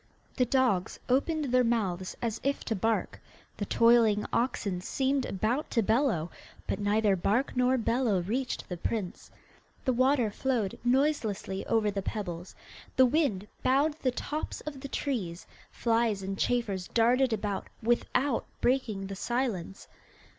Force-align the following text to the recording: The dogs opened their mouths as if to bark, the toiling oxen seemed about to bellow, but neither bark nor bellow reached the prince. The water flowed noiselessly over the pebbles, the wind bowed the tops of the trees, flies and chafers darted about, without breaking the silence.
The 0.35 0.45
dogs 0.45 0.97
opened 1.09 1.45
their 1.51 1.63
mouths 1.63 2.17
as 2.23 2.41
if 2.43 2.65
to 2.65 2.75
bark, 2.75 3.21
the 3.57 3.67
toiling 3.67 4.25
oxen 4.33 4.81
seemed 4.81 5.27
about 5.27 5.69
to 5.69 5.83
bellow, 5.83 6.31
but 6.65 6.79
neither 6.79 7.15
bark 7.15 7.55
nor 7.55 7.77
bellow 7.77 8.21
reached 8.23 8.67
the 8.67 8.77
prince. 8.77 9.29
The 9.85 9.93
water 9.93 10.31
flowed 10.31 10.79
noiselessly 10.83 11.67
over 11.67 11.91
the 11.91 12.01
pebbles, 12.01 12.55
the 12.95 13.05
wind 13.05 13.47
bowed 13.61 13.93
the 13.99 14.09
tops 14.09 14.59
of 14.61 14.81
the 14.81 14.87
trees, 14.87 15.45
flies 15.69 16.23
and 16.23 16.35
chafers 16.35 16.87
darted 16.87 17.31
about, 17.31 17.67
without 17.83 18.47
breaking 18.59 19.05
the 19.05 19.15
silence. 19.15 19.87